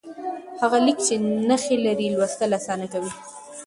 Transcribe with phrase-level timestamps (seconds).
[0.61, 1.15] هغه لیک چې
[1.47, 3.11] نښې لري، لوستل اسانه کوي.